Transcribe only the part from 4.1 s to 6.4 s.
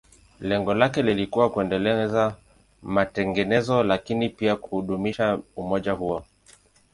pia kudumisha umoja huo.